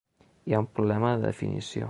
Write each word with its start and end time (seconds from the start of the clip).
Hi 0.51 0.55
ha 0.55 0.61
un 0.63 0.69
problema 0.79 1.13
de 1.17 1.23
definició. 1.27 1.79